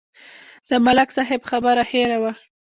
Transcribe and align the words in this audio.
د 0.69 0.71
ملک 0.85 1.09
صاحب 1.17 1.41
خبره 1.49 1.83
هېره 1.91 2.17
وه. 2.21 2.31